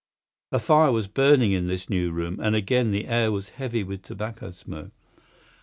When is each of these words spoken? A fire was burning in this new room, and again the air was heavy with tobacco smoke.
A 0.51 0.57
fire 0.57 0.91
was 0.91 1.05
burning 1.07 1.51
in 1.51 1.67
this 1.67 1.87
new 1.87 2.11
room, 2.11 2.39
and 2.39 2.55
again 2.55 2.89
the 2.89 3.05
air 3.05 3.31
was 3.31 3.49
heavy 3.49 3.83
with 3.83 4.01
tobacco 4.01 4.49
smoke. 4.49 4.89